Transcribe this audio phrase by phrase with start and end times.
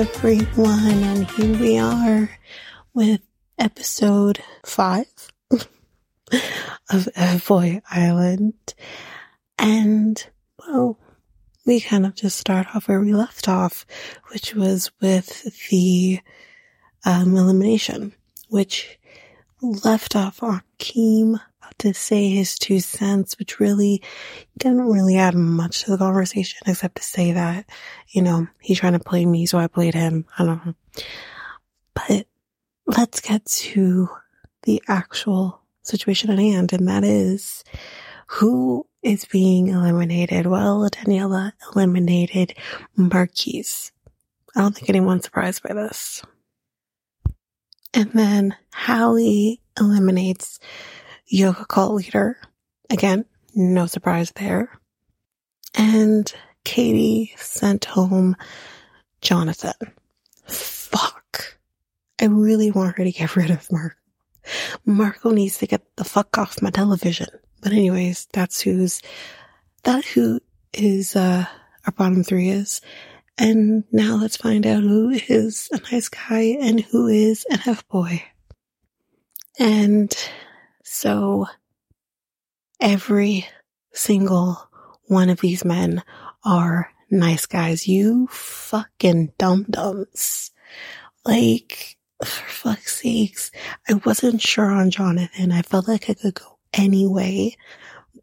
[0.00, 2.30] everyone, and here we are
[2.94, 3.20] with
[3.58, 5.04] episode five
[6.90, 8.74] of F-Boy Island.
[9.58, 10.26] And,
[10.58, 10.98] well,
[11.66, 13.84] we kind of just start off where we left off,
[14.32, 16.20] which was with the
[17.04, 18.14] um, elimination,
[18.48, 18.98] which
[19.60, 21.38] left off Akeem
[21.80, 24.02] to say his two cents, which really
[24.56, 27.68] didn't really add much to the conversation except to say that,
[28.08, 30.26] you know, he's trying to play me, so I played him.
[30.38, 30.74] I don't know.
[31.94, 32.26] But
[32.86, 34.08] let's get to
[34.62, 37.64] the actual situation at hand, and that is
[38.26, 40.46] who is being eliminated.
[40.46, 42.54] Well, Daniella eliminated
[42.96, 43.92] Marquise.
[44.54, 46.22] I don't think anyone's surprised by this.
[47.92, 50.60] And then Hali eliminates
[51.30, 52.36] yoga cult leader.
[52.90, 53.24] Again,
[53.54, 54.78] no surprise there.
[55.74, 56.30] And
[56.64, 58.36] Katie sent home
[59.22, 59.72] Jonathan.
[60.44, 61.58] Fuck.
[62.20, 63.96] I really want her to get rid of Mark.
[64.84, 67.28] Marco needs to get the fuck off my television.
[67.62, 69.00] But anyways, that's who's,
[69.84, 70.40] that who
[70.72, 71.44] is, uh,
[71.86, 72.80] our bottom three is.
[73.38, 77.86] And now let's find out who is a nice guy and who is an F
[77.88, 78.22] boy.
[79.58, 80.12] And
[80.92, 81.46] so
[82.80, 83.46] every
[83.92, 84.68] single
[85.04, 86.02] one of these men
[86.44, 87.86] are nice guys.
[87.86, 90.50] You fucking dum dums.
[91.24, 93.52] Like, for fuck's sakes,
[93.88, 95.52] I wasn't sure on Jonathan.
[95.52, 97.56] I felt like I could go anyway,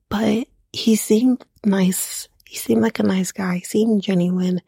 [0.10, 2.28] but he seemed nice.
[2.45, 3.60] He seemed like a nice guy.
[3.60, 4.62] He seemed genuine.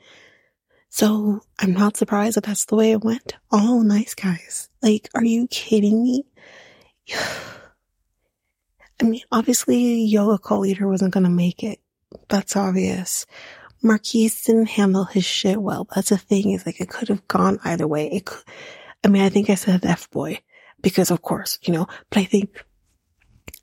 [0.88, 3.33] So I'm not surprised that that's the way it went.
[3.52, 4.70] All nice guys.
[4.81, 6.23] Like, are you kidding me?
[9.02, 11.80] I mean, obviously, Yoga Cult Leader wasn't going to make it.
[12.28, 13.26] That's obvious.
[13.82, 15.87] Marquise didn't handle his shit well.
[15.93, 18.11] That's the thing is like, it could have gone either way.
[18.11, 18.43] It could,
[19.04, 20.39] I mean, I think I said F boy
[20.82, 22.65] because of course, you know, but I think,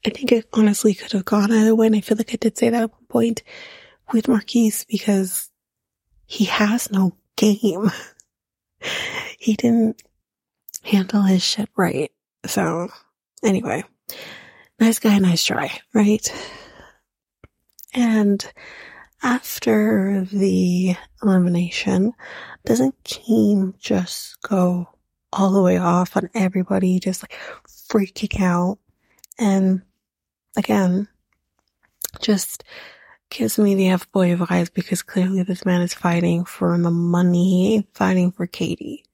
[0.06, 1.86] I think it honestly could have gone either way.
[1.86, 3.42] And I feel like I did say that at one point
[4.12, 5.50] with Marquise because
[6.24, 7.90] he has no game.
[9.38, 10.02] he didn't
[10.82, 12.10] handle his shit right.
[12.46, 12.88] So
[13.42, 13.84] anyway,
[14.78, 16.32] nice guy, nice try, right?
[17.94, 18.44] And
[19.22, 22.12] after the elimination,
[22.64, 24.88] doesn't Keem just go
[25.32, 27.36] all the way off on everybody, just like
[27.66, 28.78] freaking out?
[29.38, 29.82] And
[30.56, 31.08] again,
[32.20, 32.64] just
[33.30, 37.86] gives me the F boy vibes because clearly this man is fighting for the money,
[37.94, 39.04] fighting for Katie.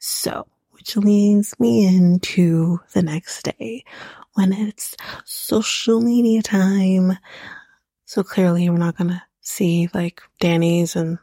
[0.00, 3.84] So, which leads me into the next day
[4.34, 7.16] when it's social media time.
[8.04, 11.18] So clearly we're not gonna see like Danny's and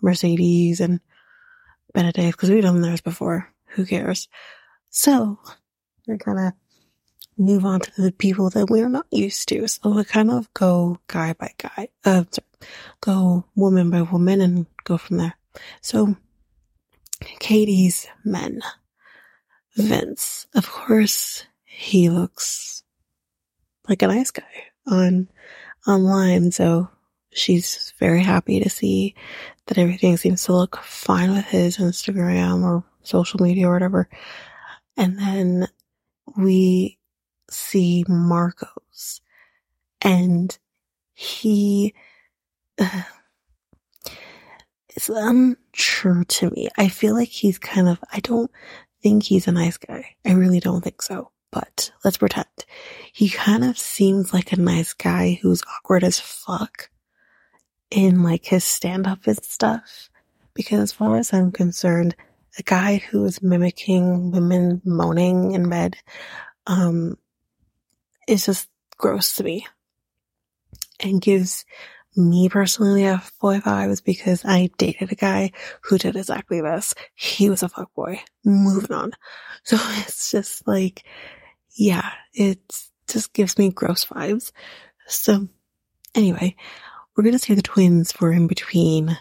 [0.00, 1.00] Mercedes and
[1.92, 3.52] Benedict because we've done theirs before.
[3.74, 4.28] Who cares?
[4.90, 5.38] So
[6.06, 6.54] we're gonna
[7.36, 9.66] move on to the people that we're not used to.
[9.68, 12.46] So we kind of go guy by guy, uh, sorry,
[13.00, 15.34] go woman by woman and go from there.
[15.80, 16.16] So
[17.20, 18.60] Katie's men.
[19.76, 22.82] Vince, of course, he looks
[23.88, 24.42] like a nice guy
[24.88, 25.28] on
[25.86, 26.50] online.
[26.50, 26.90] So
[27.30, 29.14] she's very happy to see
[29.66, 34.08] that everything seems to look fine with his Instagram or social media or whatever.
[34.96, 35.68] And then
[36.36, 36.98] we
[37.50, 39.20] see Marcos
[40.02, 40.58] and
[41.14, 41.94] he
[42.80, 43.02] uh,
[44.88, 46.68] it's untrue to me.
[46.76, 48.50] I feel like he's kind of, I don't
[49.02, 50.16] think he's a nice guy.
[50.26, 52.46] I really don't think so but let's pretend.
[53.12, 56.90] He kind of seems like a nice guy who's awkward as fuck
[57.90, 60.08] in like his stand up and stuff.
[60.54, 62.14] Because as far as I'm concerned,
[62.58, 65.96] a guy who is mimicking women moaning in bed,
[66.66, 67.16] um,
[68.28, 69.66] is just gross to me
[71.00, 71.64] and gives
[72.16, 76.94] me personally a boy vibes because I dated a guy who did exactly this.
[77.14, 78.22] He was a fuck boy.
[78.44, 79.12] Moving on.
[79.62, 81.04] So it's just like,
[81.74, 82.58] yeah, it
[83.08, 84.52] just gives me gross vibes.
[85.06, 85.48] So
[86.14, 86.56] anyway,
[87.14, 89.16] we're going to say the twins were in between,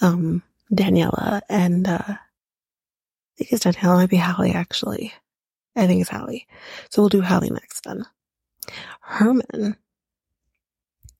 [0.00, 0.42] um,
[0.72, 2.18] Daniella and, uh, I
[3.36, 5.12] think it's Daniella, might be Hali actually.
[5.74, 6.46] I think it's Hali.
[6.90, 8.04] So we'll do Hali next then.
[9.00, 9.76] Herman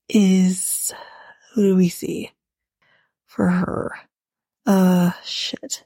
[0.08, 0.92] is,
[1.54, 2.30] who do we see
[3.26, 3.92] for her?
[4.66, 5.84] Uh, shit.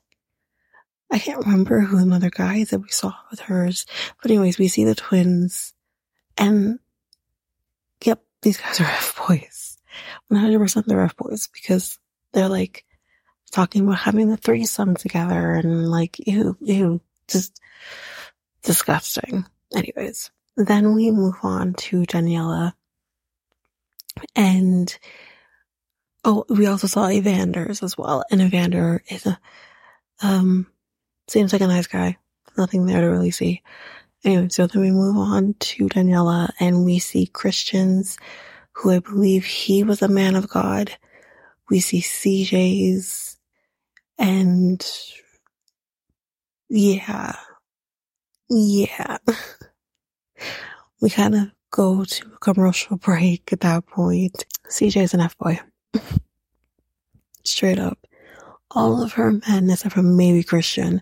[1.11, 3.87] I can't remember who the another guy that we saw with hers.
[4.21, 5.73] But anyways, we see the twins
[6.37, 6.79] and
[8.05, 9.79] yep, these guys are F boys.
[10.31, 11.99] 100% they're F boys because
[12.33, 12.85] they're like
[13.53, 17.61] talking about having the threesome together and like, ew, ew, just
[18.63, 19.47] disgusting.
[19.75, 22.75] Anyways, then we move on to Daniella
[24.35, 24.99] and
[26.25, 28.25] oh, we also saw Evander's as well.
[28.31, 29.39] And Evander is a,
[30.23, 30.67] um,
[31.29, 32.17] seems like a nice guy.
[32.57, 33.63] Nothing there to really see.
[34.25, 38.19] Anyway, so then we move on to Daniella and we see Christians
[38.73, 40.97] who I believe he was a man of God.
[41.71, 43.39] We see CJ's
[44.19, 44.85] and
[46.69, 47.37] yeah,
[48.49, 49.19] yeah.
[51.01, 54.45] we kind of go to a commercial break at that point.
[54.71, 55.61] CJ's an F-boy.
[57.45, 58.06] Straight up.
[58.71, 61.01] All of her men, except for maybe Christian,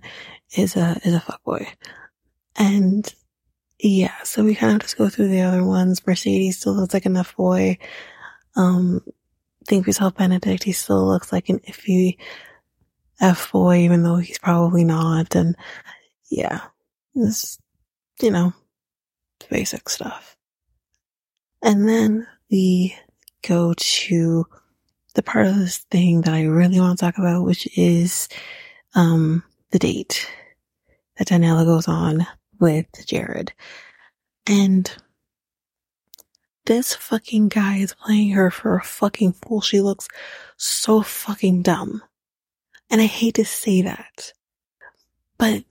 [0.56, 1.66] is a, is a fuckboy.
[2.56, 3.12] And
[3.80, 6.06] yeah, so we kind of just go through the other ones.
[6.06, 7.78] Mercedes still looks like an F-boy.
[8.56, 9.00] Um,
[9.66, 10.62] think we saw Benedict.
[10.62, 12.18] He still looks like an iffy
[13.20, 15.34] F-boy, even though he's probably not.
[15.34, 15.56] And
[16.30, 16.60] yeah,
[17.14, 17.58] this,
[18.20, 18.52] you know,
[19.50, 20.36] basic stuff.
[21.62, 22.96] And then we
[23.46, 24.46] go to
[25.14, 28.28] the part of this thing that I really want to talk about, which is,
[28.94, 30.30] um, the date
[31.16, 32.26] that Daniella goes on
[32.60, 33.52] with Jared.
[34.46, 34.90] And
[36.66, 39.60] this fucking guy is playing her for a fucking fool.
[39.60, 40.08] She looks
[40.56, 42.02] so fucking dumb.
[42.90, 44.32] And I hate to say that,
[45.38, 45.64] but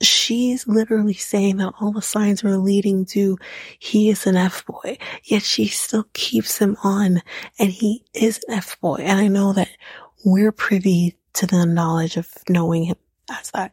[0.00, 3.36] she's literally saying that all the signs were leading to
[3.78, 7.22] he is an F boy, yet she still keeps him on
[7.58, 8.96] and he is an F boy.
[8.96, 9.68] And I know that
[10.24, 12.96] we're privy to the knowledge of knowing him
[13.30, 13.72] as that,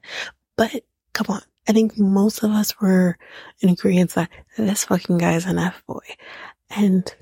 [0.56, 0.84] but
[1.14, 1.42] come on.
[1.70, 3.18] I think most of us were
[3.60, 6.06] in agreement that this fucking guy is an F boy
[6.70, 7.14] and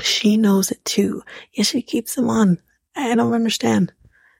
[0.00, 1.22] she knows it too.
[1.52, 2.58] Yet she keeps him on.
[2.96, 3.92] I don't understand.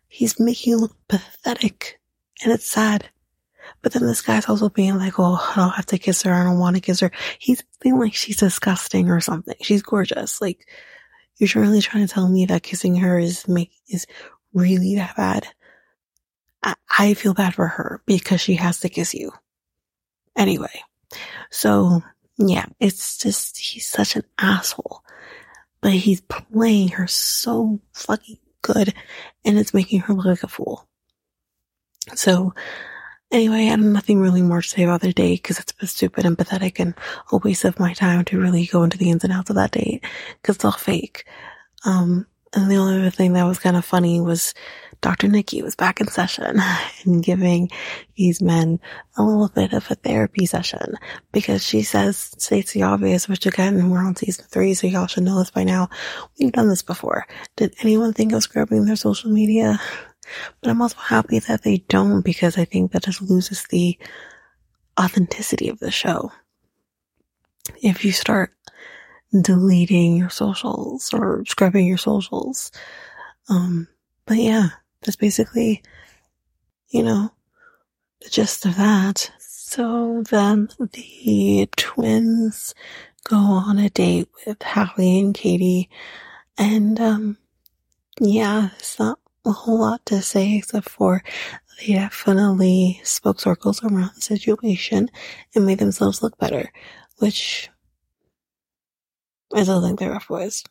[0.09, 2.01] He's making you look pathetic
[2.43, 3.11] and it's sad.
[3.83, 6.33] But then this guy's also being like, oh, I don't have to kiss her.
[6.33, 7.11] I don't want to kiss her.
[7.39, 9.57] He's being like she's disgusting or something.
[9.61, 10.41] She's gorgeous.
[10.41, 10.67] Like,
[11.37, 14.07] you're really trying to tell me that kissing her is make, is
[14.53, 15.49] really that bad?
[16.63, 19.33] I, I feel bad for her because she has to kiss you.
[20.37, 20.83] Anyway.
[21.51, 22.03] So
[22.39, 25.03] yeah, it's just, he's such an asshole,
[25.81, 28.95] but he's playing her so fucking good
[29.45, 30.89] and it's making her look like a fool.
[32.15, 32.55] So
[33.35, 36.25] Anyway, I have nothing really more to say about the date because it's been stupid
[36.25, 36.95] and pathetic and
[37.33, 39.73] a waste of my time to really go into the ins and outs of that
[39.73, 40.05] date
[40.41, 41.27] because it's all fake.
[41.85, 44.55] Um, and the only other thing that was kind of funny was
[45.05, 45.29] Dr.
[45.29, 46.59] Nikki was back in session
[47.05, 47.69] and giving
[48.17, 48.81] these men
[49.19, 50.95] a little bit of a therapy session
[51.31, 55.25] because she says, states the obvious, which again, we're on season three, so y'all should
[55.25, 55.91] know this by now.
[56.41, 57.27] We've done this before.
[57.57, 59.79] Did anyone think of scrubbing their social media?
[60.63, 63.99] But I'm also happy that they don't because I think that just loses the
[64.99, 66.33] authenticity of the show.
[67.83, 68.55] If you start
[69.39, 72.73] deleting your socials or scrubbing your socials.
[73.51, 73.89] Um,
[74.25, 74.69] but yeah,
[75.05, 75.83] that's basically,
[76.89, 77.31] you know,
[78.23, 79.31] the gist of that.
[79.39, 82.75] So then the twins
[83.25, 85.91] go on a date with Hali and Katie
[86.59, 87.39] and, um,
[88.21, 91.23] yeah, it's not a whole lot to say except for
[91.81, 95.11] they definitely spoke circles around the situation
[95.55, 96.71] and made themselves look better,
[97.19, 97.71] which
[99.53, 100.65] I still think they're rough boys.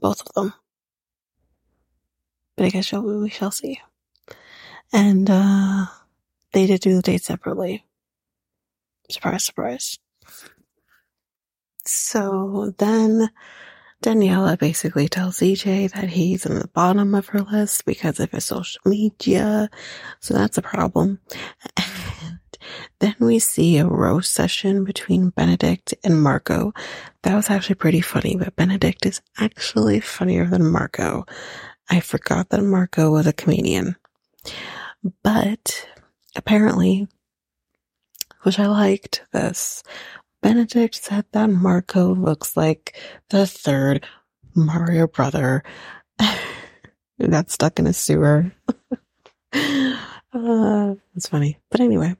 [0.00, 0.54] Both of them.
[2.56, 3.80] But I guess we shall see.
[4.92, 5.86] And, uh,
[6.52, 7.84] they did do the date separately.
[9.10, 9.98] Surprise, surprise.
[11.86, 13.30] So then
[14.02, 18.44] Daniella basically tells CJ that he's in the bottom of her list because of his
[18.44, 19.70] social media.
[20.20, 21.20] So that's a problem.
[21.76, 22.38] And
[23.00, 26.72] then we see a roast session between Benedict and Marco.
[27.22, 31.26] That was actually pretty funny, but Benedict is actually funnier than Marco.
[31.90, 33.96] I forgot that Marco was a comedian.
[35.22, 35.88] But
[36.36, 37.08] apparently,
[38.42, 39.82] which I liked this,
[40.42, 42.96] Benedict said that Marco looks like
[43.30, 44.04] the third
[44.54, 45.62] Mario brother
[47.30, 48.52] got stuck in a sewer.
[49.52, 49.94] uh,
[50.32, 51.58] that's funny.
[51.70, 52.16] But anyway,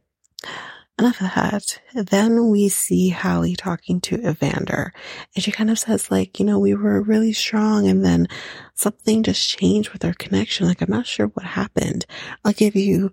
[0.99, 1.81] enough of that.
[1.95, 4.93] Then we see Hali talking to Evander
[5.35, 8.29] and she kind of says like, you know, we were really strong and then
[8.75, 10.67] something just changed with our connection.
[10.67, 12.07] Like, I'm not sure what happened.
[12.45, 13.13] I'll give you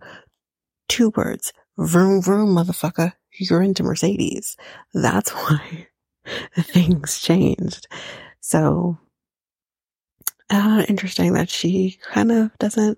[0.87, 1.53] two words.
[1.77, 4.57] Vroom vroom, motherfucker you're into Mercedes.
[4.93, 5.87] That's why
[6.57, 7.87] things changed.
[8.41, 8.97] So
[10.49, 12.97] uh, interesting that she kind of doesn't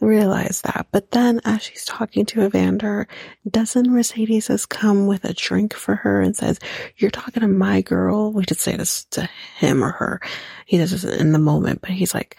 [0.00, 0.86] realize that.
[0.92, 3.08] But then as she's talking to Evander,
[3.48, 6.58] doesn't Mercedes has come with a drink for her and says,
[6.96, 8.32] you're talking to my girl?
[8.32, 10.20] We should say this to him or her.
[10.66, 12.36] He does this in the moment, but he's like,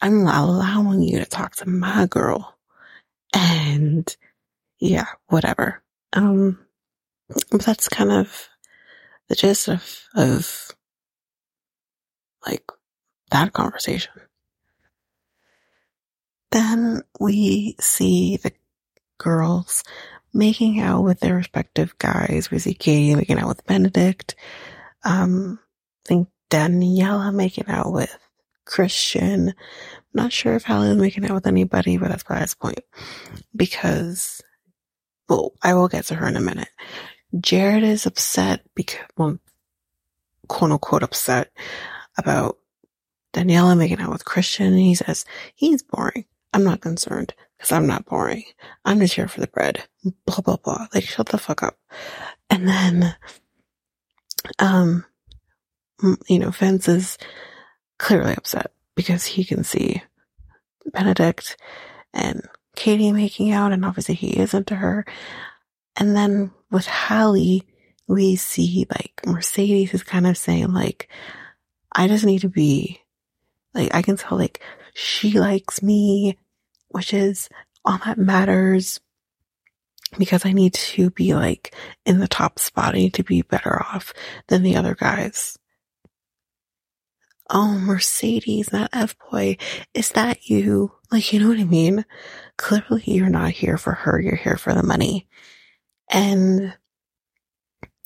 [0.00, 2.56] I'm allowing you to talk to my girl.
[3.34, 4.14] And
[4.78, 5.82] yeah, whatever.
[6.12, 6.58] Um,
[7.50, 8.48] that's kind of
[9.28, 10.70] the gist of, of
[12.46, 12.64] like
[13.30, 14.12] that conversation.
[16.50, 18.52] Then we see the
[19.18, 19.84] girls
[20.32, 22.50] making out with their respective guys.
[22.50, 24.34] We see Katie making out with Benedict.
[25.04, 25.58] Um,
[26.04, 28.16] I think Daniella making out with
[28.64, 29.48] Christian.
[29.48, 29.54] I'm
[30.14, 32.80] not sure if was making out with anybody, but that's by the point.
[33.54, 34.42] Because,
[35.28, 36.68] well, I will get to her in a minute.
[37.38, 39.38] Jared is upset because, well,
[40.48, 41.50] quote unquote upset
[42.16, 42.56] about
[43.32, 44.76] Daniella making out with Christian.
[44.76, 45.24] He says,
[45.54, 46.24] he's boring.
[46.52, 48.44] I'm not concerned because I'm not boring.
[48.84, 49.84] I'm just here for the bread.
[50.24, 50.86] Blah, blah, blah.
[50.94, 51.78] Like, shut the fuck up.
[52.50, 53.16] And then,
[54.58, 55.04] um,
[56.28, 57.18] you know, Vince is
[57.98, 60.02] clearly upset because he can see
[60.92, 61.56] Benedict
[62.14, 62.42] and
[62.76, 65.04] Katie making out, and obviously he is into her.
[65.96, 67.64] And then with Hali,
[68.06, 71.08] we see like Mercedes is kind of saying like,
[71.92, 73.00] I just need to be
[73.74, 74.60] like, I can tell like
[74.98, 76.36] she likes me,
[76.88, 77.48] which is
[77.84, 78.98] all that matters
[80.18, 81.72] because I need to be like
[82.04, 82.96] in the top spot.
[82.96, 84.12] I need to be better off
[84.48, 85.56] than the other guys.
[87.48, 89.56] Oh, Mercedes, that F boy.
[89.94, 90.90] Is that you?
[91.12, 92.04] Like, you know what I mean?
[92.56, 94.20] Clearly you're not here for her.
[94.20, 95.28] You're here for the money.
[96.10, 96.76] And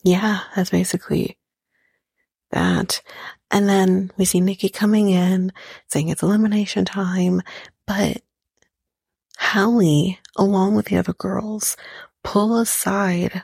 [0.05, 1.39] yeah, that's basically
[2.51, 3.01] that.
[3.53, 5.53] And then we see Nikki coming in
[5.89, 7.43] saying it's elimination time,
[7.87, 8.23] but
[9.39, 11.77] Hali, along with the other girls,
[12.25, 13.43] pull aside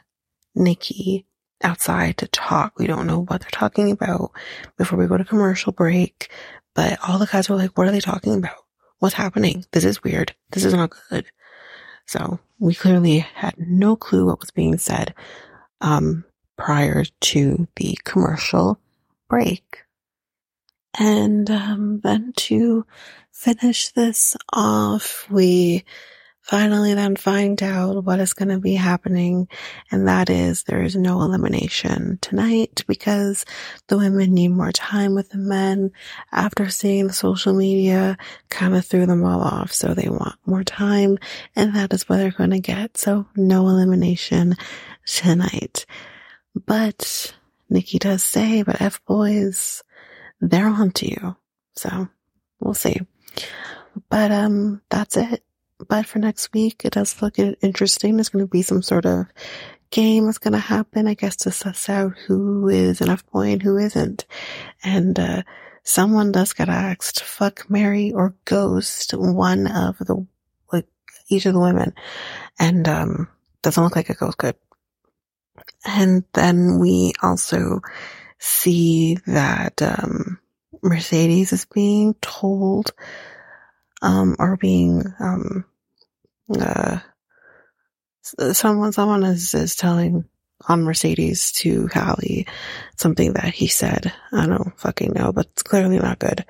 [0.54, 1.26] Nikki
[1.62, 2.78] outside to talk.
[2.78, 4.32] We don't know what they're talking about
[4.78, 6.30] before we go to commercial break,
[6.74, 8.56] but all the guys were like, what are they talking about?
[9.00, 9.66] What's happening?
[9.72, 10.34] This is weird.
[10.50, 11.26] This is not good.
[12.06, 15.14] So we clearly had no clue what was being said,
[15.82, 16.24] um,
[16.56, 18.80] prior to the commercial
[19.28, 19.82] break.
[20.94, 22.86] And um, then to
[23.32, 25.84] finish this off, we
[26.48, 29.46] finally then find out what is going to be happening.
[29.90, 33.44] And that is there is no elimination tonight because
[33.88, 35.90] the women need more time with the men
[36.32, 38.16] after seeing the social media
[38.48, 39.74] kind of threw them all off.
[39.74, 41.18] So they want more time
[41.54, 42.96] and that is what they're going to get.
[42.96, 44.56] So no elimination
[45.04, 45.84] tonight.
[46.54, 47.34] But
[47.68, 49.82] Nikki does say, but F boys,
[50.40, 51.36] they're on to you.
[51.76, 52.08] So
[52.60, 53.00] we'll see.
[54.08, 55.42] But, um, that's it.
[55.88, 58.16] But for next week, it does look interesting.
[58.16, 59.26] There's going to be some sort of
[59.90, 63.52] game that's going to happen, I guess, to suss out who is an F boy
[63.52, 64.26] and who isn't.
[64.82, 65.42] And, uh,
[65.84, 70.26] someone does get asked, fuck, Mary or ghost one of the,
[70.72, 70.86] like,
[71.28, 71.94] each of the women.
[72.58, 73.28] And, um,
[73.62, 74.56] doesn't look like it goes good.
[75.84, 77.80] And then we also
[78.38, 80.38] see that um,
[80.82, 82.92] Mercedes is being told
[84.02, 85.64] um, or being um,
[86.58, 86.98] uh,
[88.22, 90.24] someone someone is, is telling
[90.66, 92.46] on Mercedes to Hali
[92.96, 94.12] something that he said.
[94.32, 96.44] I don't fucking know, but it's clearly not good.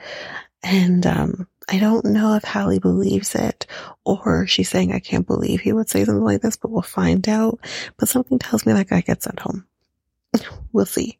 [0.62, 3.66] And um, I don't know if Hali believes it
[4.04, 7.28] or she's saying, I can't believe he would say something like this, but we'll find
[7.28, 7.60] out.
[7.96, 9.66] But something tells me that guy gets sent home.
[10.72, 11.18] we'll see.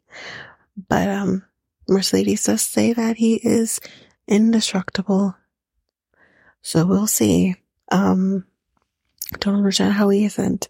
[0.87, 1.45] But, um,
[1.87, 3.79] Mercedes does say that he is
[4.27, 5.35] indestructible.
[6.61, 7.55] So we'll see.
[7.91, 8.45] Um,
[9.39, 10.69] don't understand how he isn't.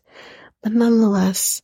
[0.61, 1.61] But nonetheless,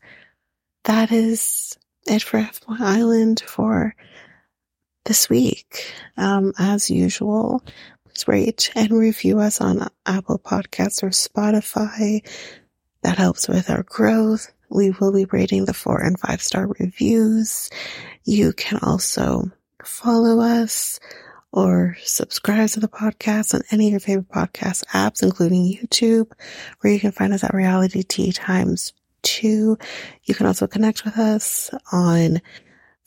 [0.83, 3.95] that is it for F-Boy Island for
[5.05, 5.93] this week.
[6.17, 7.63] Um, as usual,
[8.05, 12.27] please rate and review us on Apple Podcasts or Spotify.
[13.03, 14.51] That helps with our growth.
[14.75, 17.69] We will be rating the four and five star reviews.
[18.25, 19.51] You can also
[19.83, 20.99] follow us
[21.53, 26.29] or subscribe to the podcast on any of your favorite podcast apps, including YouTube,
[26.81, 28.91] where you can find us at Reality Tea Times
[29.21, 29.77] 2.
[30.23, 32.41] You can also connect with us on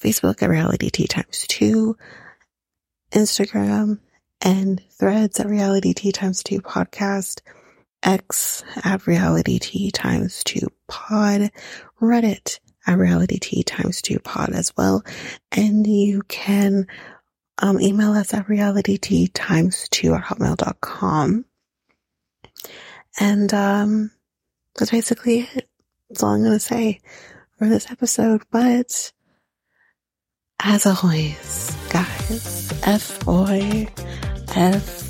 [0.03, 1.95] Facebook at Reality Tea Times 2,
[3.13, 3.99] Instagram
[4.41, 7.43] and threads at Reality Tea Times 2 podcast,
[8.02, 11.50] X at Reality Tea Times 2 pod,
[12.00, 15.05] Reddit at Reality Tea Times 2 pod as well.
[15.52, 16.87] And you can
[17.59, 21.45] um, email us at realityt times two at hotmail.com.
[23.19, 24.11] And, um,
[24.78, 25.69] that's basically it.
[26.09, 27.00] That's all I'm going to say
[27.59, 28.43] for this episode.
[28.50, 29.12] But
[30.62, 33.88] as always, guys, F boy,
[34.55, 35.08] F.